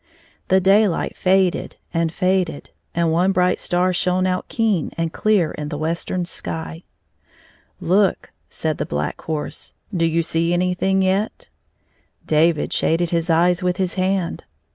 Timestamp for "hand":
13.93-14.43